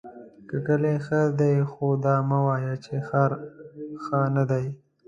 که 0.47 0.57
کلی 0.67 0.95
ښۀ 1.05 1.21
دی 1.39 1.55
خو 1.71 1.87
دا 2.05 2.15
مه 2.29 2.39
وایه 2.45 2.75
چې 2.85 2.93
ښار 3.07 3.31
ښۀ 4.03 4.21
ندی! 4.35 4.65